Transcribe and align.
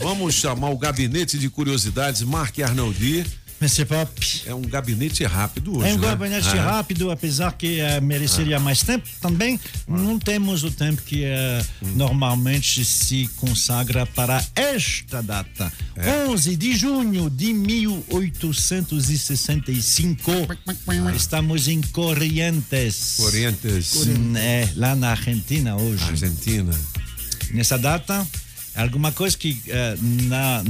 Vamos 0.00 0.34
chamar 0.34 0.70
o 0.70 0.78
gabinete 0.78 1.38
de 1.38 1.48
curiosidades, 1.50 2.22
Mark 2.22 2.58
Arnoldi. 2.60 3.24
Monsieur 3.60 3.86
Pop. 3.86 4.10
É 4.46 4.54
um 4.54 4.62
gabinete 4.62 5.22
rápido 5.24 5.76
hoje. 5.76 5.90
É 5.90 5.92
um 5.92 5.98
né? 5.98 6.08
gabinete 6.08 6.48
Ah. 6.48 6.62
rápido, 6.76 7.10
apesar 7.10 7.52
que 7.52 7.78
eh, 7.78 8.00
mereceria 8.00 8.58
mais 8.58 8.82
tempo. 8.82 9.06
Também 9.20 9.60
não 9.86 10.18
temos 10.18 10.64
o 10.64 10.70
tempo 10.70 11.02
que 11.02 11.24
eh, 11.24 11.62
normalmente 11.94 12.82
se 12.86 13.28
consagra 13.36 14.06
para 14.06 14.42
esta 14.56 15.22
data. 15.22 15.70
11 16.30 16.56
de 16.56 16.74
junho 16.74 17.28
de 17.28 17.52
1865. 17.52 20.30
Estamos 21.14 21.68
em 21.68 21.82
Corrientes. 21.82 23.16
Corrientes, 23.18 23.92
É, 24.36 24.70
lá 24.74 24.96
na 24.96 25.10
Argentina 25.10 25.76
hoje. 25.76 26.02
Argentina. 26.04 26.74
Nessa 27.50 27.76
data, 27.76 28.26
alguma 28.74 29.12
coisa 29.12 29.36
que 29.36 29.60
eh, 29.68 29.96
na, 30.00 30.62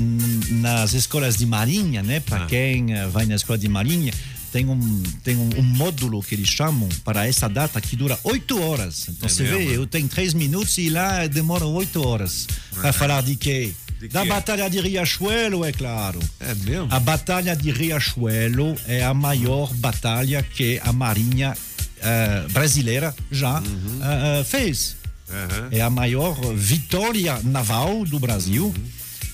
nas 0.51 0.93
escolas 0.95 1.37
de 1.37 1.47
marinha, 1.47 2.03
né? 2.03 2.21
Para 2.21 2.47
quem 2.47 2.93
eh, 2.95 3.07
vai 3.09 3.27
na 3.27 3.35
escola 3.35 3.59
de 3.59 3.69
marinha, 3.69 4.13
tem 4.53 4.67
um, 4.67 5.03
tem 5.23 5.37
um, 5.37 5.49
um 5.59 5.63
módulo 5.63 6.23
que 6.23 6.35
eles 6.35 6.49
chamam 6.49 6.89
para 7.05 7.27
essa 7.27 7.49
data 7.49 7.81
que 7.81 7.95
dura 7.97 8.19
oito 8.25 8.61
horas. 8.61 9.07
Então 9.09 9.29
É 9.29 9.33
você 9.33 9.45
vê, 9.45 9.59
mesmo? 9.59 9.73
eu 9.75 9.87
tenho 9.87 10.09
três 10.09 10.35
minutos 10.35 10.77
e 10.79 10.91
lá 10.91 11.27
demora 11.27 11.65
oito 11.67 12.07
horas. 12.07 12.47
Para 12.75 12.93
falar 12.93 13.23
de 13.23 13.37
quê? 13.37 13.73
De 14.01 14.09
Da? 14.09 14.25
Batalha 14.25 14.69
de 14.69 14.81
Riachuelo, 14.81 15.65
é 15.65 15.73
claro. 15.73 16.19
É 16.41 16.55
mesmo? 16.55 16.89
A 16.91 16.99
Batalha 16.99 17.55
de 17.55 17.71
Riachuelo 17.71 18.75
é 18.89 19.05
a 19.05 19.13
maior 19.13 19.73
batalha 19.75 20.43
que 20.43 20.81
a 20.83 20.91
Marinha 20.93 21.55
eh, 22.03 22.47
brasileira 22.51 23.15
já 23.31 23.63
eh, 23.63 24.41
eh, 24.41 24.45
fez. 24.45 24.97
Aham. 25.31 25.69
É 25.71 25.81
a 25.81 25.91
maior 25.91 26.35
vitória 26.55 27.39
naval 27.45 28.05
do 28.05 28.19
Brasil, 28.19 28.75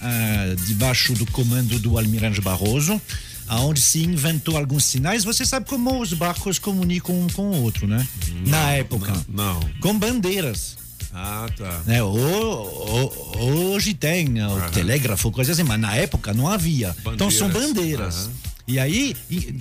eh, 0.02 0.56
debaixo 0.66 1.14
do 1.14 1.24
comando 1.30 1.78
do 1.78 1.98
Almirante 1.98 2.40
Barroso, 2.40 3.00
onde 3.48 3.80
se 3.80 4.02
inventou 4.02 4.56
alguns 4.56 4.84
sinais. 4.84 5.24
Você 5.24 5.44
sabe 5.44 5.66
como 5.66 6.00
os 6.00 6.12
barcos 6.12 6.58
comunicam 6.58 7.18
um 7.18 7.26
com 7.28 7.42
o 7.50 7.62
outro, 7.62 7.86
né? 7.86 8.06
Na 8.46 8.72
época. 8.72 9.12
Não. 9.28 9.60
Com 9.80 9.98
bandeiras. 9.98 10.76
Ah, 11.18 11.48
tá. 11.56 11.80
Né? 11.86 12.02
Ho- 12.02 12.08
ho- 12.10 13.38
hoje 13.72 13.94
tem 13.94 14.42
o 14.44 14.60
telégrafo, 14.70 15.30
coisa 15.30 15.52
assim, 15.52 15.62
mas 15.62 15.80
na 15.80 15.94
época 15.96 16.34
não 16.34 16.46
havia. 16.46 16.94
Então 17.14 17.30
são 17.30 17.48
Bandeiras. 17.48 17.68
bandeiras. 17.68 18.30
E 18.66 18.80
aí, 18.80 19.14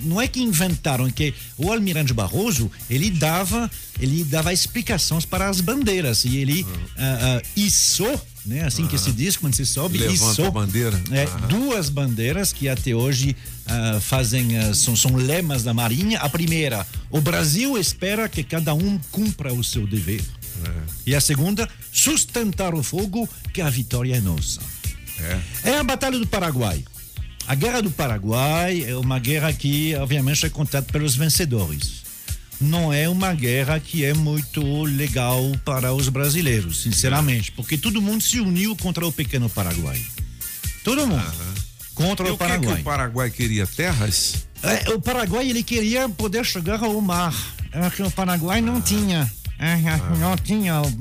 não 0.03 0.19
é 0.19 0.27
que 0.27 0.41
inventaram, 0.41 1.09
que 1.11 1.33
o 1.57 1.71
Almirante 1.71 2.11
Barroso, 2.11 2.71
ele 2.89 3.11
dava, 3.11 3.69
ele 3.99 4.23
dava 4.23 4.51
explicações 4.51 5.25
para 5.25 5.47
as 5.47 5.61
bandeiras. 5.61 6.25
E 6.25 6.37
ele 6.37 6.65
ah, 6.97 7.39
ah, 7.39 7.41
içou, 7.55 8.19
né? 8.43 8.63
Assim 8.63 8.87
que 8.87 8.97
se 8.97 9.11
diz 9.11 9.37
quando 9.37 9.53
se 9.53 9.65
sobe, 9.65 9.99
Levanta 9.99 10.31
içou 10.31 10.47
a 10.47 10.51
bandeira. 10.51 11.01
é, 11.11 11.27
duas 11.47 11.89
bandeiras 11.89 12.51
que 12.51 12.67
até 12.67 12.95
hoje 12.95 13.35
ah, 13.67 13.99
fazem 14.01 14.57
ah, 14.57 14.73
são, 14.73 14.95
são 14.95 15.15
lemas 15.15 15.63
da 15.63 15.73
Marinha. 15.73 16.17
A 16.19 16.27
primeira, 16.27 16.85
o 17.11 17.21
Brasil 17.21 17.77
espera 17.77 18.27
que 18.27 18.43
cada 18.43 18.73
um 18.73 18.99
cumpra 19.11 19.53
o 19.53 19.63
seu 19.63 19.85
dever. 19.85 20.23
E 21.05 21.13
a 21.13 21.21
segunda, 21.21 21.69
sustentar 21.91 22.73
o 22.73 22.81
fogo, 22.81 23.29
que 23.53 23.61
a 23.61 23.69
vitória 23.69 24.15
é 24.15 24.21
nossa. 24.21 24.61
É. 25.19 25.71
É 25.71 25.77
a 25.77 25.83
Batalha 25.83 26.17
do 26.17 26.25
Paraguai. 26.25 26.83
A 27.47 27.53
Guerra 27.55 27.81
do 27.81 27.91
Paraguai 27.91 28.83
é 28.87 28.95
uma 28.95 29.19
guerra 29.19 29.53
que, 29.53 29.93
obviamente, 29.95 30.45
é 30.45 30.49
contada 30.49 30.85
pelos 30.91 31.15
vencedores. 31.15 32.03
Não 32.59 32.91
é 32.91 33.07
uma 33.07 33.33
guerra 33.33 33.79
que 33.79 34.03
é 34.03 34.13
muito 34.13 34.83
legal 34.83 35.41
para 35.63 35.93
os 35.93 36.09
brasileiros, 36.09 36.81
sinceramente, 36.81 37.51
porque 37.51 37.77
todo 37.77 38.01
mundo 38.01 38.23
se 38.23 38.39
uniu 38.39 38.75
contra 38.75 39.05
o 39.05 39.11
pequeno 39.11 39.49
Paraguai. 39.49 40.01
Todo 40.83 41.05
mundo. 41.05 41.23
Contra 41.93 42.27
E 42.27 42.31
o 42.31 42.33
o 42.33 42.37
que, 42.37 42.43
que 42.43 42.49
Paraguai. 42.49 42.81
o 42.81 42.83
Paraguai 42.83 43.29
queria? 43.29 43.67
Terras? 43.67 44.47
É, 44.63 44.89
o 44.91 44.99
Paraguai 44.99 45.47
ele 45.49 45.63
queria 45.63 46.09
poder 46.09 46.43
chegar 46.45 46.81
ao 46.83 46.99
mar, 46.99 47.33
é 47.71 47.89
que 47.89 48.01
o 48.01 48.09
Paraguai 48.09 48.61
não 48.61 48.81
tinha. 48.81 49.31
É, 49.57 49.75
Não 50.19 50.35
tinha. 50.37 50.81
o- 50.81 50.93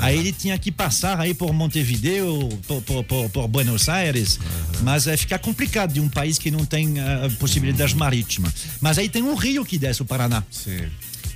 Aí 0.00 0.18
ele 0.18 0.32
tinha 0.32 0.58
que 0.58 0.72
passar 0.72 1.20
aí 1.20 1.32
por 1.34 1.52
Montevideo, 1.52 2.48
por, 2.66 2.82
por, 2.82 3.04
por- 3.04 3.30
por 3.30 3.48
Buenos 3.48 3.88
Aires, 3.88 4.38
mas 4.82 5.06
é 5.06 5.16
ficar 5.16 5.38
complicado 5.38 5.92
de 5.92 6.00
um 6.00 6.08
país 6.08 6.38
que 6.38 6.50
não 6.50 6.64
tem 6.64 6.98
ah, 7.00 7.28
possibilidade 7.38 7.94
marítima. 7.94 8.52
Mas 8.80 8.98
aí 8.98 9.08
tem 9.08 9.22
um 9.22 9.34
rio 9.34 9.64
que 9.64 9.78
desce 9.78 10.02
o 10.02 10.04
Paraná. 10.04 10.42
Sim. 10.50 10.86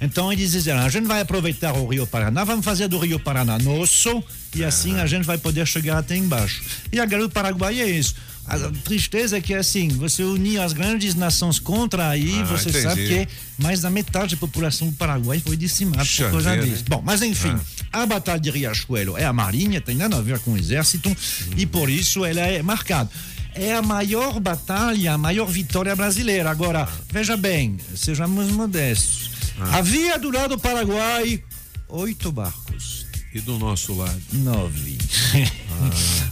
Então 0.01 0.33
eles 0.33 0.53
disseram, 0.53 0.81
a 0.81 0.89
gente 0.89 1.07
vai 1.07 1.21
aproveitar 1.21 1.75
o 1.75 1.87
Rio 1.87 2.07
Paraná, 2.07 2.43
vamos 2.43 2.65
fazer 2.65 2.89
do 2.89 2.99
Rio 2.99 3.21
Paraná 3.21 3.59
nosso 3.59 4.23
e 4.55 4.65
assim 4.65 4.99
a 4.99 5.07
gente 5.07 5.25
vai 5.25 5.37
poder 5.37 5.67
chegar 5.67 5.99
até 5.99 6.17
embaixo. 6.17 6.63
E 6.91 6.99
a 6.99 7.05
do 7.05 7.29
Paraguai 7.29 7.79
é 7.81 7.87
isso. 7.89 8.15
A 8.51 8.71
tristeza 8.85 9.37
é 9.39 9.41
que 9.41 9.55
assim, 9.55 9.89
você 9.89 10.23
unir 10.25 10.61
as 10.61 10.73
grandes 10.73 11.15
nações 11.15 11.59
contra 11.59 12.09
aí, 12.09 12.41
Ah, 12.41 12.45
você 12.45 12.69
entendi. 12.71 12.83
sabe 12.83 13.09
que 13.09 13.29
mais 13.63 13.81
da 13.81 13.91
metade 13.91 14.35
da 14.35 14.41
população 14.41 14.89
do 14.89 14.97
Paraguai 14.97 15.41
foi 15.45 15.57
dizimada 15.57 15.99
Puxa 15.99 16.25
por 16.25 16.33
causa 16.33 16.55
vida, 16.57 16.67
disso. 16.67 16.85
Bom, 16.89 17.03
mas 17.05 17.23
enfim, 17.23 17.57
a 17.93 18.05
Batalha 18.07 18.41
de 18.41 18.51
Riachuelo 18.51 19.17
é 19.17 19.25
a 19.25 19.33
marinha, 19.33 19.81
tem 19.81 19.95
nada 19.97 20.17
a 20.17 20.21
ver 20.21 20.39
com 20.41 20.53
o 20.53 20.59
exército 20.59 21.15
e 21.57 21.65
por 21.65 21.89
isso 21.89 22.25
ela 22.25 22.41
é 22.41 22.61
marcada. 22.63 23.09
É 23.55 23.75
a 23.75 23.83
maior 23.83 24.39
batalha, 24.39 25.13
a 25.15 25.19
maior 25.19 25.47
vitória 25.47 25.95
brasileira. 25.97 26.51
Agora, 26.51 26.89
veja 27.13 27.37
bem, 27.37 27.77
sejamos 27.97 28.49
modestos. 28.51 29.31
Havia 29.73 30.19
do 30.19 30.31
lado 30.31 30.57
do 30.57 30.59
Paraguai 30.59 31.43
oito 31.89 32.31
barcos. 32.33 33.07
E 33.35 33.41
do 33.41 33.59
nosso 33.59 33.95
lado? 33.95 34.21
Nove. 34.33 34.99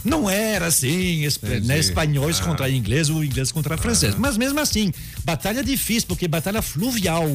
Não 0.03 0.29
era 0.29 0.67
assim, 0.67 1.25
né, 1.63 1.77
espanhóis 1.79 2.39
Ah. 2.39 2.43
contra 2.43 2.69
inglês 2.69 3.09
ou 3.09 3.23
inglês 3.23 3.51
contra 3.51 3.77
francês. 3.77 4.15
Mas 4.15 4.37
mesmo 4.37 4.59
assim, 4.59 4.91
batalha 5.23 5.63
difícil, 5.63 6.07
porque 6.07 6.27
batalha 6.27 6.61
fluvial. 6.61 7.27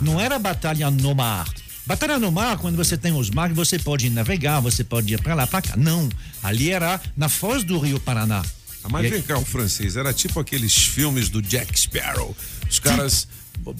Não 0.00 0.18
era 0.20 0.38
batalha 0.38 0.90
no 0.90 1.14
mar. 1.14 1.46
Batalha 1.86 2.18
no 2.18 2.30
mar, 2.30 2.56
quando 2.58 2.76
você 2.76 2.96
tem 2.96 3.12
os 3.12 3.30
mares, 3.30 3.56
você 3.56 3.78
pode 3.78 4.08
navegar, 4.10 4.60
você 4.60 4.84
pode 4.84 5.12
ir 5.14 5.20
para 5.20 5.34
lá, 5.34 5.46
para 5.46 5.62
cá. 5.62 5.76
Não. 5.76 6.08
Ali 6.42 6.70
era 6.70 7.00
na 7.16 7.28
foz 7.28 7.64
do 7.64 7.78
Rio 7.78 7.98
Paraná. 8.00 8.42
Ah, 8.84 8.88
mas 8.88 9.04
E- 9.06 9.10
vem 9.10 9.22
cá, 9.22 9.36
o 9.38 9.44
francês, 9.44 9.96
era 9.96 10.12
tipo 10.12 10.38
aqueles 10.40 10.74
filmes 10.74 11.28
do 11.28 11.42
Jack 11.42 11.78
Sparrow. 11.78 12.34
Os 12.70 12.78
caras 12.78 13.26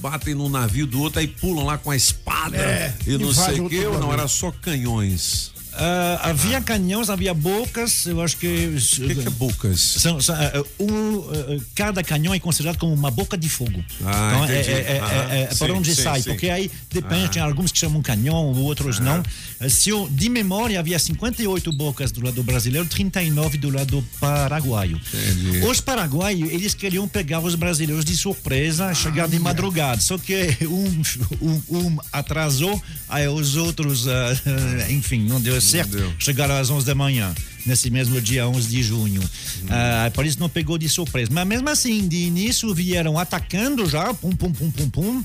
batem 0.00 0.34
num 0.34 0.48
navio 0.48 0.86
do 0.86 1.00
outro, 1.00 1.20
aí 1.20 1.26
pulam 1.26 1.64
lá 1.64 1.78
com 1.78 1.90
a 1.90 1.96
espada 1.96 2.56
É, 2.56 2.92
e 3.06 3.16
não 3.16 3.32
sei 3.32 3.60
o 3.60 3.68
que, 3.68 3.84
ou 3.86 3.98
não, 3.98 4.12
era 4.12 4.26
só 4.28 4.50
canhões. 4.50 5.52
Ah, 5.72 6.30
havia 6.30 6.60
canhões, 6.60 7.08
havia 7.10 7.32
bocas, 7.32 8.06
eu 8.06 8.20
acho 8.20 8.36
que. 8.36 8.46
O 8.46 9.06
que, 9.06 9.14
que 9.14 9.26
é 9.26 9.30
Bucas? 9.30 9.80
São, 9.80 10.20
são, 10.20 10.34
eh, 10.36 10.62
um, 10.78 11.18
eh, 11.32 11.60
cada 11.74 12.02
canhão 12.02 12.34
é 12.34 12.38
considerado 12.38 12.76
como 12.78 12.92
uma 12.92 13.10
boca 13.10 13.36
de 13.38 13.48
fogo. 13.48 13.82
Ah, 14.04 14.32
então, 14.34 14.44
é, 14.44 14.60
entendi. 14.60 14.70
é, 14.70 14.96
é, 14.96 15.00
Aham. 15.00 15.32
é, 15.32 15.42
é 15.42 15.46
para 15.46 15.54
Sim, 15.54 15.72
onde 15.72 15.94
sim, 15.94 16.02
sai, 16.02 16.22
sim. 16.22 16.30
porque 16.30 16.50
aí 16.50 16.70
depende, 16.90 17.30
tem 17.30 17.42
alguns 17.42 17.70
que 17.70 17.78
chamam 17.78 18.02
canhão, 18.02 18.52
outros 18.54 18.98
não. 18.98 19.22
Eh, 19.60 19.68
Se 19.68 19.90
eu, 19.90 20.08
de 20.10 20.28
memória, 20.28 20.78
havia 20.78 20.98
58 20.98 21.72
bocas 21.72 22.10
do 22.10 22.24
lado 22.24 22.42
brasileiro, 22.42 22.86
39 22.86 23.58
do 23.58 23.70
lado 23.70 24.04
paraguaio. 24.18 25.00
Entendi. 25.14 25.64
Os 25.64 25.80
paraguaios, 25.80 26.50
eles 26.50 26.74
queriam 26.74 27.06
pegar 27.06 27.40
os 27.40 27.54
brasileiros 27.54 28.04
de 28.04 28.16
surpresa, 28.16 28.92
chegar 28.94 29.28
de 29.28 29.38
madrugada. 29.38 30.00
Só 30.00 30.18
que 30.18 30.56
um, 30.66 31.02
um, 31.40 31.62
um 31.78 31.98
atrasou, 32.12 32.80
aí 33.08 33.28
os 33.28 33.56
outros, 33.56 34.08
ah, 34.08 34.32
enfim, 34.90 35.24
não 35.26 35.40
deu 35.40 35.59
certo. 35.60 36.14
Chegaram 36.18 36.54
às 36.56 36.70
11 36.70 36.84
da 36.86 36.94
manhã, 36.94 37.34
nesse 37.66 37.90
mesmo 37.90 38.20
dia 38.20 38.46
11 38.48 38.68
de 38.68 38.82
junho. 38.82 39.22
Ah, 39.68 40.10
por 40.14 40.24
isso 40.26 40.38
não 40.40 40.48
pegou 40.48 40.76
de 40.78 40.88
surpresa. 40.88 41.30
Mas 41.32 41.46
mesmo 41.46 41.68
assim, 41.68 42.06
de 42.08 42.16
início 42.16 42.74
vieram 42.74 43.18
atacando 43.18 43.88
já, 43.88 44.12
pum, 44.14 44.30
pum, 44.32 44.52
pum, 44.52 44.70
pum, 44.70 44.90
pum. 44.90 45.22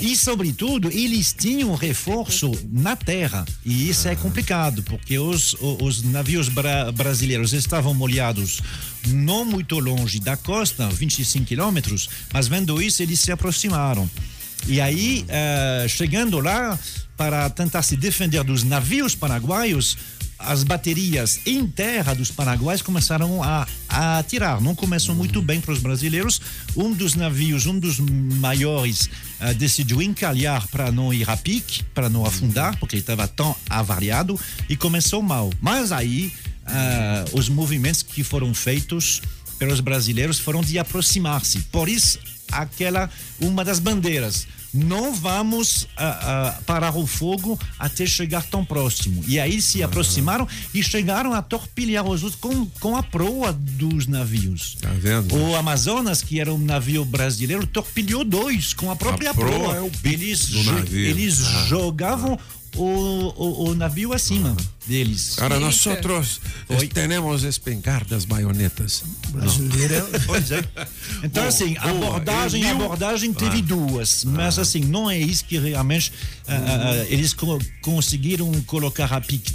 E, 0.00 0.16
sobretudo, 0.16 0.90
eles 0.90 1.34
tinham 1.38 1.74
reforço 1.74 2.50
na 2.70 2.94
terra. 2.96 3.44
E 3.64 3.88
isso 3.88 4.06
é 4.08 4.14
complicado, 4.14 4.82
porque 4.82 5.18
os, 5.18 5.54
os 5.60 6.02
navios 6.02 6.48
bra- 6.48 6.92
brasileiros 6.92 7.52
estavam 7.52 7.94
molhados 7.94 8.60
não 9.08 9.44
muito 9.44 9.78
longe 9.78 10.18
da 10.18 10.36
costa, 10.36 10.88
25 10.88 11.44
quilômetros, 11.44 12.08
mas 12.32 12.48
vendo 12.48 12.80
isso, 12.80 13.02
eles 13.02 13.20
se 13.20 13.30
aproximaram. 13.30 14.08
E 14.66 14.80
aí, 14.80 15.26
eh, 15.28 15.84
chegando 15.90 16.40
lá, 16.40 16.78
para 17.16 17.48
tentar 17.50 17.82
se 17.82 17.96
defender 17.96 18.42
dos 18.44 18.62
navios 18.62 19.14
paraguaios, 19.14 19.96
as 20.38 20.64
baterias 20.64 21.40
em 21.46 21.66
terra 21.66 22.14
dos 22.14 22.30
paraguaios 22.30 22.82
começaram 22.82 23.42
a, 23.42 23.66
a 23.88 24.18
atirar. 24.18 24.60
Não 24.60 24.74
começou 24.74 25.14
muito 25.14 25.40
bem 25.40 25.60
para 25.60 25.72
os 25.72 25.78
brasileiros. 25.78 26.40
Um 26.76 26.92
dos 26.92 27.14
navios, 27.14 27.66
um 27.66 27.78
dos 27.78 27.98
maiores, 27.98 29.08
eh, 29.40 29.54
decidiu 29.54 30.02
encalhar 30.02 30.66
para 30.68 30.90
não 30.90 31.14
ir 31.14 31.28
a 31.30 31.36
pique, 31.36 31.82
para 31.94 32.08
não 32.08 32.26
afundar, 32.26 32.76
porque 32.78 32.96
estava 32.96 33.26
tão 33.28 33.54
avariado, 33.70 34.38
e 34.68 34.76
começou 34.76 35.22
mal. 35.22 35.50
Mas 35.60 35.92
aí, 35.92 36.32
ah, 36.66 37.24
os 37.32 37.48
movimentos 37.48 38.02
que 38.02 38.22
foram 38.24 38.52
feitos 38.52 39.22
pelos 39.58 39.80
brasileiros 39.80 40.38
foram 40.38 40.60
de 40.60 40.78
aproximar-se. 40.78 41.60
Por 41.72 41.88
isso, 41.88 42.18
aquela 42.50 43.10
uma 43.40 43.64
das 43.64 43.78
bandeiras. 43.78 44.46
Não 44.76 45.14
vamos 45.14 45.86
ah, 45.96 46.18
ah, 46.58 46.60
parar 46.66 46.96
o 46.96 47.06
fogo 47.06 47.56
até 47.78 48.04
chegar 48.06 48.42
tão 48.42 48.64
próximo. 48.64 49.22
E 49.28 49.38
aí 49.38 49.62
se 49.62 49.84
aproximaram 49.84 50.48
e 50.74 50.82
chegaram 50.82 51.32
a 51.32 51.40
torpilhar 51.40 52.04
os 52.04 52.24
outros 52.24 52.40
com, 52.40 52.66
com 52.80 52.96
a 52.96 53.02
proa 53.04 53.52
dos 53.52 54.08
navios. 54.08 54.76
Tá 54.80 54.90
vendo? 54.92 55.32
O 55.36 55.54
Amazonas, 55.54 56.22
que 56.22 56.40
era 56.40 56.52
um 56.52 56.58
navio 56.58 57.04
brasileiro, 57.04 57.64
torpilhou 57.68 58.24
dois 58.24 58.72
com 58.74 58.90
a 58.90 58.96
própria 58.96 59.30
A 59.30 59.34
proa 59.34 59.74
proa. 59.74 59.90
é 60.04 60.08
eles 60.08 60.50
eles 60.90 61.40
Ah. 61.46 61.66
jogavam 61.68 62.36
o, 62.76 63.32
o, 63.36 63.68
o 63.70 63.74
navio 63.74 64.12
acima 64.12 64.56
deles. 64.86 65.34
Cara, 65.36 65.58
nosotros 65.58 66.40
Oi. 66.68 66.86
tenemos 66.88 67.42
espingardas 67.42 68.24
baionetas. 68.24 69.02
Brasileiro 69.30 69.94
é. 69.94 70.18
Pois 70.26 70.50
é. 70.50 70.62
Então, 71.22 71.46
assim, 71.46 71.74
boa. 71.74 71.90
abordagem, 71.90 72.62
E 72.62 72.66
mil- 72.66 72.84
abordagem 72.84 73.32
teve 73.32 73.62
duas, 73.62 74.24
mas 74.24 74.58
assim, 74.58 74.80
não 74.80 75.10
é 75.10 75.18
isso 75.18 75.44
que 75.46 75.58
realmente 75.58 76.12
ah, 76.46 76.54
ah, 76.54 76.96
eles 77.08 77.32
co- 77.32 77.58
conseguiram 77.80 78.52
colocar 78.66 79.10
a 79.12 79.20
pique 79.20 79.54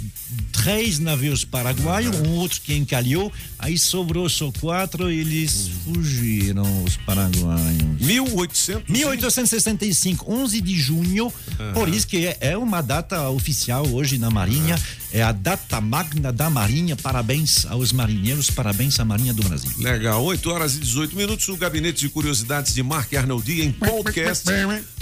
três 0.52 0.98
navios 0.98 1.44
paraguaios, 1.44 2.16
um 2.20 2.30
outro 2.34 2.60
que 2.60 2.74
encalhou, 2.74 3.32
aí 3.58 3.78
sobrou 3.78 4.28
só 4.28 4.50
quatro, 4.60 5.10
eles 5.10 5.70
fugiram, 5.84 6.84
os 6.84 6.96
paraguaios. 6.98 8.00
1800. 8.00 8.88
1865, 8.90 10.30
11 10.32 10.60
de 10.60 10.76
junho, 10.78 11.32
por 11.74 11.88
isso 11.88 12.06
que 12.06 12.26
é, 12.26 12.36
é 12.40 12.58
uma 12.58 12.80
data 12.82 13.09
oficial 13.30 13.86
hoje 13.88 14.18
na 14.18 14.30
Marinha, 14.30 14.78
é 15.12 15.22
a 15.22 15.32
data 15.32 15.80
magna 15.80 16.32
da 16.32 16.48
Marinha. 16.48 16.96
Parabéns 16.96 17.66
aos 17.66 17.92
marinheiros, 17.92 18.50
parabéns 18.50 18.98
à 19.00 19.04
Marinha 19.04 19.34
do 19.34 19.42
Brasil. 19.42 19.70
Legal, 19.78 20.22
8 20.24 20.50
horas 20.50 20.76
e 20.76 20.80
18 20.80 21.16
minutos. 21.16 21.48
O 21.48 21.56
Gabinete 21.56 22.00
de 22.00 22.08
Curiosidades 22.08 22.74
de 22.74 22.82
Mark 22.82 23.12
Arnoldi 23.14 23.62
em 23.62 23.72
podcast, 23.72 24.48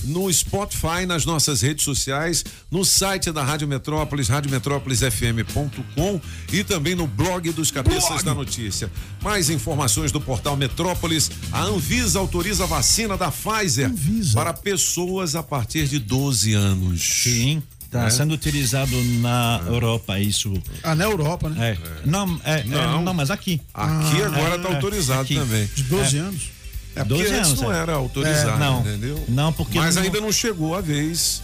no 0.05 0.33
Spotify, 0.33 1.05
nas 1.07 1.25
nossas 1.27 1.61
redes 1.61 1.85
sociais, 1.85 2.45
no 2.71 2.85
site 2.85 3.31
da 3.31 3.43
Rádio 3.43 3.69
Metrópolis, 3.69 4.29
radiometrópolisfm.com 4.29 6.21
e 6.53 6.65
também 6.65 6.95
no 6.95 7.07
blog 7.07 7.51
dos 7.53 7.71
Cabeças 7.71 8.23
da 8.23 8.35
Notícia. 8.35 8.91
Mais 9.23 9.51
informações 9.51 10.11
do 10.11 10.21
portal 10.21 10.57
Metrópolis. 10.57 11.31
A 11.53 11.63
Anvisa 11.63 12.19
autoriza 12.19 12.65
a 12.65 12.67
vacina 12.67 13.17
da 13.17 13.31
Pfizer 13.31 13.91
Anvisa. 13.91 14.35
para 14.35 14.55
pessoas 14.55 15.35
a 15.37 15.43
partir 15.43 15.87
de 15.87 15.99
12 15.99 16.55
anos. 16.55 17.03
Sim, 17.03 17.63
está 17.89 18.05
É. 18.07 18.11
sendo 18.11 18.35
utilizado 18.35 18.95
na 19.21 19.61
Europa, 19.67 20.19
isso. 20.21 20.53
Ah, 20.83 20.95
na 20.95 21.05
Europa, 21.05 21.49
né? 21.49 21.73
É. 21.73 22.07
Não, 22.07 22.41
é, 22.45 22.61
é, 22.61 22.65
Não. 22.65 23.03
não, 23.03 23.15
mas 23.15 23.31
aqui. 23.31 23.61
Aqui 23.73 24.23
agora 24.23 24.57
está 24.57 24.69
é, 24.69 24.75
autorizado 24.75 25.23
aqui. 25.23 25.35
também. 25.35 25.69
De 25.75 25.83
12 25.85 26.19
anos. 26.19 26.51
É 26.95 27.05
porque 27.05 27.23
12 27.23 27.35
antes 27.35 27.49
anos, 27.51 27.61
não 27.63 27.73
é. 27.73 27.79
era 27.79 27.93
autorizado, 27.95 28.51
É, 28.63 28.67
não. 28.67 28.81
entendeu? 28.81 29.25
Não, 29.29 29.53
porque 29.53 29.79
Mas 29.79 29.95
não- 29.97 30.03
ainda 30.03 30.21
não 30.21 30.33
chegou 30.33 30.75
a 30.75 30.81
vez 30.81 31.43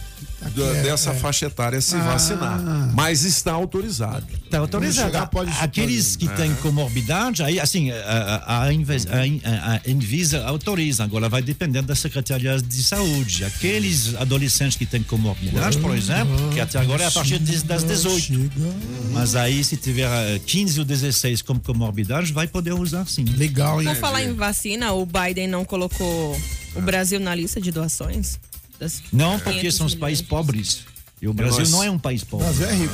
da- 0.55 0.63
é, 0.77 0.83
dessa 0.83 1.11
é. 1.11 1.13
faixa 1.15 1.45
etária 1.47 1.79
se 1.81 1.95
Ah. 1.95 1.99
vacinar. 1.99 2.59
Mas 2.93 3.23
está 3.23 3.51
autorizado. 3.53 4.25
Está 4.43 4.59
autorizado. 4.59 5.07
chegar, 5.11 5.27
pode- 5.27 5.51
Aqueles 5.59 6.15
que 6.15 6.27
têm 6.29 6.53
comorbidade, 6.55 7.41
aí, 7.43 7.59
assim, 7.59 7.91
a, 7.91 8.43
a, 8.45 8.63
a 8.63 8.73
Inves- 8.73 9.07
a 9.07 9.17
a- 9.49 9.75
a 9.75 9.81
Anvisa 9.91 10.45
autoriza, 10.45 11.03
agora 11.03 11.27
vai 11.29 11.41
depender 11.41 11.81
da 11.81 11.95
Secretaria 11.95 12.61
de 12.61 12.83
Saúde. 12.83 13.43
Aqueles 13.45 14.15
adolescentes 14.15 14.77
que 14.77 14.85
têm 14.85 15.01
comorbidade, 15.03 15.77
por 15.79 15.95
exemplo, 15.95 16.35
que 16.53 16.59
até 16.59 16.77
agora 16.79 17.03
é 17.03 17.07
a 17.07 17.11
partir 17.11 17.39
das 17.39 17.83
18. 17.83 18.21
Chega. 18.21 18.75
Mas 19.11 19.35
aí, 19.35 19.63
se 19.63 19.77
tiver 19.77 20.07
eh, 20.35 20.39
15 20.45 20.79
ou 20.79 20.85
16 20.85 21.41
como 21.41 21.59
comorbidade, 21.59 22.31
vai 22.33 22.47
poder 22.47 22.73
usar 22.73 23.07
sim. 23.07 23.25
Legal, 23.37 23.81
hein? 23.81 23.87
Por 23.87 23.95
falar 23.95 24.23
em 24.23 24.33
vacina, 24.33 24.91
o 24.93 25.05
Biden 25.05 25.47
não 25.47 25.63
colocou 25.65 26.37
o 26.75 26.81
Brasil 26.81 27.19
na 27.19 27.33
lista 27.33 27.59
de 27.61 27.71
doações? 27.71 28.39
Das 28.79 29.01
Não, 29.11 29.39
porque 29.39 29.59
500 29.59 29.75
são 29.77 29.85
os 29.87 29.95
países 29.95 30.21
pobres. 30.23 30.79
E 31.21 31.27
o 31.27 31.33
Brasil 31.33 31.67
não 31.69 31.83
é 31.83 31.89
um 31.89 31.97
país 31.97 32.21
O 32.21 32.25
pobre. 32.27 32.45
Brasil 32.47 32.67
é 32.67 32.73
rico. 32.75 32.93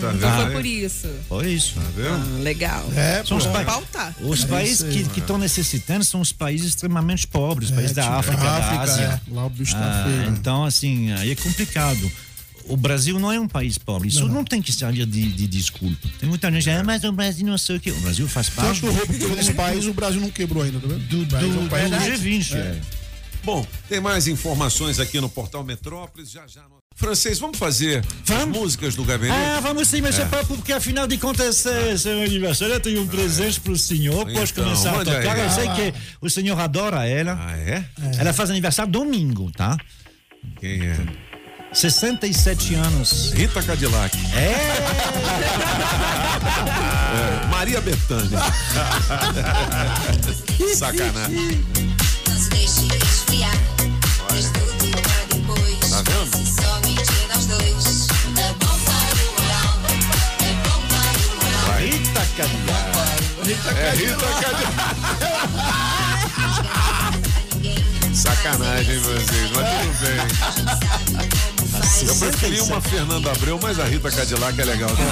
tá 0.00 0.12
Então 0.14 0.36
foi 0.42 0.50
por 0.52 0.66
isso. 0.66 1.08
Foi 1.28 1.52
isso. 1.52 1.74
Tá 1.74 1.80
vendo? 1.96 2.36
Ah, 2.38 2.42
legal. 2.42 2.88
É, 2.94 3.24
São 3.24 3.38
os 3.38 3.46
pa- 3.46 3.64
Pautar. 3.64 4.14
Os 4.20 4.44
É 4.44 4.46
países 4.46 4.82
aí, 4.84 5.04
que 5.12 5.20
estão 5.20 5.38
necessitando 5.38 6.04
são 6.04 6.20
os 6.20 6.30
países 6.32 6.68
extremamente 6.68 7.26
pobres, 7.26 7.68
os 7.68 7.72
É, 7.72 7.76
países 7.76 7.96
da 7.96 8.02
tipo, 8.02 8.14
África, 8.14 8.42
da 8.42 8.56
África, 8.56 8.82
Ásia. 8.82 9.22
é. 9.28 9.34
Lá 9.34 9.46
o 9.46 9.50
bicho 9.50 9.72
tá 9.72 9.80
Ah, 9.80 10.04
feio. 10.04 10.30
né? 10.30 10.36
então, 10.38 10.64
assim, 10.64 11.10
aí 11.12 11.30
é 11.30 11.34
complicado. 11.34 12.10
O 12.68 12.76
Brasil 12.76 13.18
não 13.20 13.30
é 13.32 13.38
um 13.38 13.46
país 13.46 13.78
pobre. 13.78 14.08
Isso 14.08 14.26
não, 14.26 14.44
tem 14.44 14.60
que 14.60 14.72
servir 14.72 15.06
de, 15.06 15.30
de 15.32 15.46
desculpa. 15.46 16.08
Tem 16.18 16.28
muita 16.28 16.50
gente, 16.50 16.68
ah, 16.68 16.82
mas 16.84 17.02
o 17.04 17.12
Brasil 17.12 17.46
não 17.46 17.56
sei 17.56 17.76
o 17.76 17.80
quê. 17.80 17.92
O 17.92 18.00
Brasil 18.00 18.28
faz 18.28 18.48
parte 18.48 18.80
Tanto 18.80 18.92
do, 18.92 18.98
roubo 18.98 19.36
que 19.36 19.52
país, 19.54 19.86
o 19.86 19.92
Brasil 19.94 20.20
não 20.20 20.30
quebrou 20.30 20.64
ainda, 20.64 20.80
tá 20.80 20.86
vendo? 20.88 20.98
do, 21.08 21.22
O 21.22 21.26
Brasil 21.26 21.48
é 21.48 21.58
um 21.58 21.64
do 21.64 21.70
país 21.70 21.90
da- 21.90 21.98
G20. 22.00 22.54
é. 22.56 22.80
Bom, 23.46 23.64
tem 23.88 24.00
mais 24.00 24.26
informações 24.26 24.98
aqui 24.98 25.20
no 25.20 25.28
portal 25.28 25.62
Metrópolis. 25.62 26.32
Já 26.32 26.48
já. 26.48 26.62
no- 26.62 26.78
Francês, 26.96 27.38
vamos 27.38 27.58
fazer 27.58 27.98
as 28.00 28.06
Vamos. 28.24 28.58
músicas 28.58 28.94
do 28.96 29.04
gabinete? 29.04 29.38
Ah, 29.38 29.60
vamos 29.60 29.86
sim, 29.86 30.00
mas 30.00 30.18
é. 30.18 30.24
papo, 30.24 30.56
porque 30.56 30.72
afinal 30.72 31.06
de 31.06 31.16
contas 31.18 31.64
é 31.66 31.96
seu 31.96 32.20
aniversário. 32.22 32.74
Eu 32.74 32.80
tenho 32.80 33.02
um 33.02 33.06
presente 33.06 33.60
pro 33.60 33.76
senhor. 33.78 34.24
Pode 34.26 34.50
Então, 34.50 34.64
começar 34.64 35.00
a 35.00 35.04
tocar. 35.04 35.38
Eu 35.38 35.48
sei 35.50 35.68
Ah, 35.68 35.74
que 35.74 35.94
o 36.20 36.28
senhor 36.28 36.58
adora 36.58 37.06
ela. 37.06 37.38
Ah, 37.40 37.56
é? 37.56 37.84
Ela 38.18 38.32
faz 38.32 38.50
aniversário 38.50 38.90
domingo, 38.90 39.48
tá? 39.52 39.76
Quem 40.58 40.80
é? 40.88 40.96
67 41.72 42.74
anos. 42.74 43.30
Rita 43.32 43.62
Cadillac. 43.62 44.16
É! 44.34 44.56
É, 47.16 47.46
Maria 47.46 47.80
Bethânia. 47.80 48.38
Sacanagem. 50.76 51.64
Tá. 53.40 53.50
É 58.40 58.52
bom 58.54 58.76
para 58.84 59.16
o 59.22 59.34
moral. 59.36 59.72
É 60.40 60.52
bom 60.64 60.80
para 60.88 61.14
o 61.20 61.36
moral. 61.36 61.76
Rita 61.80 62.24
Cadillac. 62.36 62.86
É 63.76 63.90
Sacanagem, 68.14 68.98
vocês, 69.00 69.50
mas 69.52 69.68
tudo 69.68 69.92
bem. 70.00 71.55
Eu 72.04 72.14
preferi 72.16 72.60
uma 72.60 72.78
Fernanda 72.80 73.30
Abreu, 73.32 73.58
mas 73.62 73.78
a 73.80 73.84
Rita 73.84 74.10
Cadillac 74.10 74.60
é 74.60 74.64
legal 74.64 74.90
também. 74.90 75.06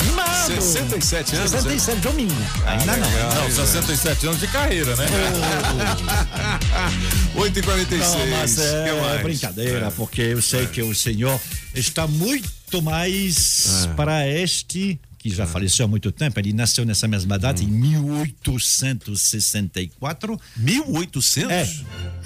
Animado. 0.00 0.46
67 0.46 1.36
anos? 1.36 1.50
67, 1.50 2.00
domingo. 2.00 2.32
Ainda 2.66 2.96
não. 2.96 3.10
legal. 3.10 3.34
Não, 3.34 3.50
67 3.50 4.26
anos 4.26 4.38
de 4.40 4.46
carreira, 4.46 4.94
né? 4.94 5.06
8 7.34 7.58
e 7.58 7.62
46 7.62 8.12
Não, 8.12 8.26
mas 8.38 8.58
é 8.58 9.00
mais? 9.00 9.22
brincadeira, 9.22 9.90
porque 9.90 10.20
eu 10.20 10.40
sei 10.40 10.66
que 10.66 10.80
o 10.82 10.94
senhor 10.94 11.40
está 11.74 12.06
muito 12.06 12.80
mais 12.80 13.88
para 13.96 14.28
este, 14.28 15.00
que 15.18 15.30
já 15.30 15.46
faleceu 15.46 15.86
há 15.86 15.88
muito 15.88 16.12
tempo, 16.12 16.38
ele 16.38 16.52
nasceu 16.52 16.84
nessa 16.84 17.08
mesma 17.08 17.36
data, 17.38 17.64
em 17.64 17.66
1864. 17.66 20.40
1800? 20.56 21.50
É, 21.50 21.68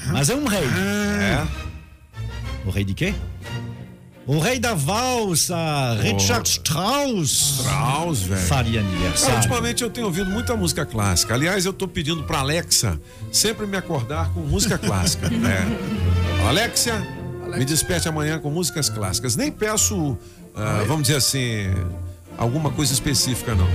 mas 0.09 0.29
é 0.29 0.35
um 0.35 0.45
rei. 0.47 0.65
É. 0.65 1.47
O 2.69 2.71
rei 2.71 2.85
de 2.85 2.93
quê? 2.93 3.15
O 4.27 4.39
rei 4.39 4.59
da 4.59 4.75
valsa, 4.75 5.57
Richard 6.03 6.47
Strauss, 6.47 7.61
Strauss, 7.61 8.21
velho. 8.21 8.43
faria 8.43 8.83
Cara, 8.83 8.93
aniversário. 8.95 9.37
ultimamente 9.37 9.83
eu 9.83 9.89
tenho 9.89 10.07
ouvido 10.07 10.31
muita 10.31 10.55
música 10.55 10.85
clássica. 10.85 11.33
Aliás, 11.33 11.65
eu 11.65 11.73
tô 11.73 11.89
pedindo 11.89 12.23
pra 12.25 12.41
Alexa 12.41 13.01
sempre 13.33 13.67
me 13.67 13.79
acordar 13.79 14.29
com 14.35 14.41
música 14.41 14.77
clássica. 14.77 15.29
é. 15.33 16.47
Alexia, 16.47 16.95
me 17.57 17.65
desperte 17.65 18.07
amanhã 18.07 18.39
com 18.39 18.51
músicas 18.51 18.91
clássicas. 18.91 19.35
Nem 19.35 19.51
peço, 19.51 20.19
ah, 20.55 20.85
vamos 20.87 21.05
dizer 21.05 21.17
assim, 21.17 21.73
alguma 22.37 22.71
coisa 22.71 22.93
específica, 22.93 23.55
não. 23.55 23.67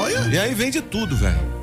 Olha, 0.00 0.20
E 0.34 0.38
aí 0.38 0.54
vem 0.54 0.70
de 0.70 0.80
tudo, 0.80 1.14
velho. 1.14 1.60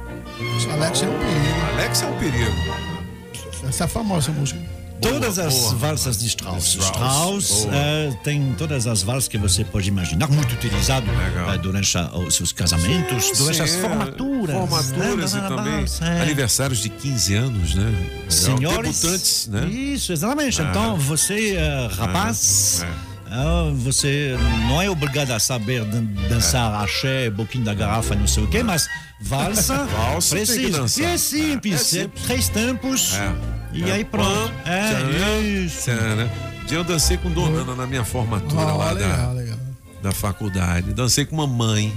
Alex 0.73 1.01
é 1.01 1.07
um 1.07 1.17
perigo. 1.17 1.73
Alexa 1.73 2.05
é 2.05 2.07
um 2.07 2.19
perigo. 2.19 3.67
Essa 3.67 3.83
é 3.83 3.85
a 3.85 3.87
famosa 3.87 4.31
música. 4.31 4.76
Todas 5.01 5.35
Boa, 5.35 5.47
as 5.47 5.53
boa. 5.53 5.75
valsas 5.75 6.17
de 6.19 6.27
Strauss. 6.27 6.65
Strauss, 6.75 7.43
Strauss, 7.49 7.67
eh, 7.71 8.13
tem 8.23 8.55
todas 8.57 8.87
as 8.87 9.03
valsas 9.03 9.27
que 9.27 9.37
você 9.37 9.63
pode 9.63 9.87
imaginar, 9.89 10.27
muito 10.27 10.53
utilizado 10.53 11.05
eh, 11.53 11.57
durante 11.59 11.95
a- 11.97 12.09
os 12.17 12.35
seus 12.35 12.51
casamentos, 12.51 13.31
durante 13.37 13.61
as 13.61 13.69
Sim, 13.69 13.81
formaturas. 13.81 14.55
Formaturas 14.55 15.33
né, 15.33 15.43
e 15.45 15.47
também 15.47 15.85
é. 16.01 16.21
aniversários 16.21 16.79
de 16.79 16.89
15 16.89 17.35
anos, 17.35 17.75
né? 17.75 17.85
Legal. 17.85 18.31
Senhores, 18.31 19.01
Debutantes, 19.01 19.47
né? 19.47 19.67
Isso, 19.67 20.11
exatamente. 20.11 20.61
Então, 20.61 20.97
você, 20.97 21.55
eh, 21.55 21.89
rapaz, 21.95 22.83
é. 22.83 22.89
ah, 23.31 23.71
você 23.75 24.35
não 24.67 24.81
é 24.81 24.89
obrigado 24.89 25.31
a 25.31 25.39
saber 25.39 25.85
dan- 25.85 26.05
dançar 26.27 26.83
axé, 26.83 27.29
boquinho 27.29 27.63
da 27.63 27.73
garrafa, 27.73 28.15
não 28.15 28.27
sei 28.27 28.43
o 28.43 28.47
quê, 28.47 28.63
mas 28.63 28.87
valsa, 29.21 29.85
Valsa 29.85 30.35
precisa. 30.35 31.01
E 31.01 31.05
é 31.05 31.17
simples, 31.17 31.93
É 31.93 31.99
é, 31.99 32.01
simples. 32.03 32.23
três 32.25 32.49
tempos 32.49 33.13
É. 33.13 33.56
e 33.85 33.91
aí 33.91 34.03
pronto. 34.05 34.29
Pam, 34.63 34.71
É, 34.71 34.93
tchan, 34.93 35.39
isso. 35.65 35.81
tchan, 35.85 36.15
né? 36.15 36.29
Dia 36.67 36.77
eu 36.79 36.83
dancei 36.83 37.17
com 37.17 37.29
Donana 37.31 37.75
na 37.75 37.87
minha 37.87 38.03
formatura 38.03 38.61
lá 38.73 38.91
legal, 38.91 39.27
da. 39.27 39.31
legal. 39.33 39.57
Da 40.01 40.11
faculdade. 40.11 40.93
Dancei 40.93 41.25
com 41.25 41.35
mamãe. 41.35 41.93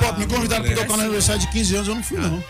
Pop, 0.00 0.18
me 0.18 0.26
convidaram 0.26 0.62
moleque. 0.62 0.80
tocar 0.82 0.96
no 0.96 1.02
aniversário 1.04 1.40
de 1.40 1.48
15 1.48 1.74
anos, 1.76 1.88
eu 1.88 1.94
não 1.94 2.02
fui, 2.02 2.18
não. 2.18 2.42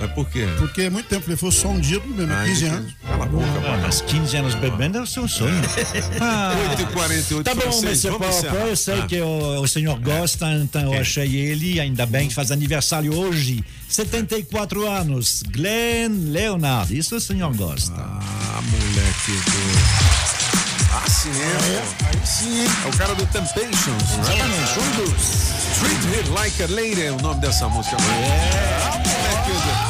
Mas 0.00 0.12
por 0.12 0.28
quê? 0.28 0.46
Porque 0.58 0.82
é 0.82 0.90
muito 0.90 1.06
tempo. 1.08 1.22
Falei, 1.22 1.36
foi 1.36 1.50
só 1.50 1.68
um 1.68 1.80
dia, 1.80 1.98
bem, 2.00 2.26
mas 2.26 2.30
Ai, 2.30 2.46
15 2.48 2.64
que- 2.64 2.70
anos. 2.70 2.92
Cala 3.06 3.24
a 3.24 3.28
boca, 3.28 3.44
Ah, 3.46 3.60
mano. 3.60 3.82
mas 3.82 4.00
15 4.02 4.36
anos 4.36 4.54
bebendo 4.54 4.98
é 4.98 5.00
o 5.02 5.06
seu 5.06 5.26
sonho. 5.28 5.60
Ah, 6.20 6.52
8h48 6.70 7.42
Tá 7.44 7.54
bom, 7.54 7.62
Mr. 7.82 8.10
vamos 8.10 8.26
Pop, 8.26 8.38
encerrar. 8.38 8.66
eu 8.66 8.76
sei 8.76 9.00
Ah. 9.00 9.06
que 9.06 9.20
o, 9.20 9.60
o 9.62 9.66
senhor 9.68 9.98
gosta, 10.00 10.46
então 10.54 10.94
eu 10.94 11.00
achei 11.00 11.34
ele, 11.36 11.80
ainda 11.80 12.06
bem 12.06 12.28
que 12.28 12.34
faz 12.34 12.50
aniversário 12.52 13.14
hoje, 13.14 13.64
74 13.88 14.88
anos, 14.88 15.42
Glenn 15.50 16.30
Leonard, 16.30 16.96
isso 16.96 17.16
o 17.16 17.20
senhor 17.20 17.52
gosta. 17.56 17.92
Ah, 17.96 18.60
moleque 18.62 19.32
do. 19.50 20.48
Ah, 20.90 21.08
sim, 21.08 21.30
é. 21.30 22.08
Aí 22.08 22.26
sim, 22.26 22.60
hein? 22.60 22.66
É 22.84 22.88
o 22.88 22.96
cara 22.96 23.14
do 23.14 23.26
Temptations. 23.26 24.02
Exatamente, 24.20 24.78
um 24.78 25.04
dos. 25.04 25.48
Treat 25.78 26.06
Me 26.06 26.34
Like 26.34 26.62
a 26.62 26.66
Lady 26.68 27.02
é 27.02 27.12
o 27.12 27.20
nome 27.20 27.40
dessa 27.40 27.68
música. 27.68 27.96
É. 27.96 28.00
Ah, 28.00 28.96
moleque. 28.96 29.50
É 29.84 29.87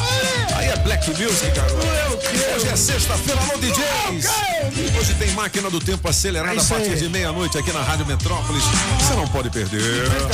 Black 0.89 1.07
Music, 1.11 1.51
garoto. 1.51 1.85
Hoje 2.55 2.67
é 2.67 2.75
sexta-feira, 2.75 3.39
alô 3.39 3.59
DJs. 3.59 4.25
Hoje 4.97 5.13
tem 5.19 5.29
máquina 5.33 5.69
do 5.69 5.79
tempo 5.79 6.09
acelerada 6.09 6.59
É 6.59 6.59
a 6.59 6.63
partir 6.63 6.95
de 6.95 7.07
meia-noite 7.09 7.59
aqui 7.59 7.71
na 7.71 7.83
Rádio 7.83 8.07
Metrópolis. 8.07 8.63
Você 8.97 9.13
não 9.13 9.27
pode 9.27 9.51
perder. 9.51 10.09
Olha 10.09 10.27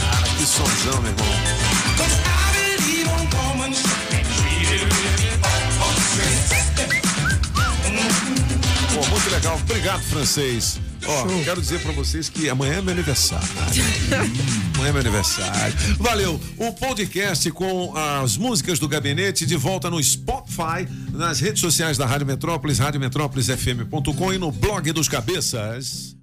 Cara, 0.00 0.28
que 0.38 0.46
sonzão, 0.46 1.02
meu 1.02 1.12
irmão. 1.12 1.26
Pô, 8.94 9.06
muito 9.10 9.30
legal. 9.30 9.56
Obrigado, 9.56 10.00
francês. 10.04 10.81
Ó, 11.06 11.44
quero 11.44 11.60
dizer 11.60 11.80
pra 11.80 11.92
vocês 11.92 12.28
que 12.28 12.48
amanhã 12.48 12.74
é 12.74 12.82
meu 12.82 12.92
aniversário. 12.92 13.48
Hum, 14.12 14.72
amanhã 14.74 14.88
é 14.88 14.92
meu 14.92 15.00
aniversário. 15.00 15.74
Valeu. 15.98 16.40
O 16.58 16.72
podcast 16.72 17.50
com 17.52 17.94
as 17.96 18.36
músicas 18.36 18.78
do 18.78 18.86
gabinete 18.86 19.46
de 19.46 19.56
volta 19.56 19.88
no 19.88 20.02
Spotify, 20.02 20.86
nas 21.12 21.40
redes 21.40 21.60
sociais 21.60 21.96
da 21.96 22.04
Rádio 22.06 22.26
Metrópolis, 22.26 22.78
radiometrópolisfm.com 22.78 24.32
e 24.32 24.38
no 24.38 24.52
blog 24.52 24.92
dos 24.92 25.08
cabeças. 25.08 26.14